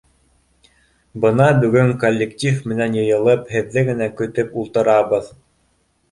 —Бына 1.25 1.49
бөгөн 1.65 1.91
коллектив 2.03 2.57
менән 2.71 2.95
йыйылып, 3.01 3.43
һеҙҙе 3.57 3.83
генә 3.91 4.07
көтөп 4.23 4.57
ултырабыҙ. 4.63 5.29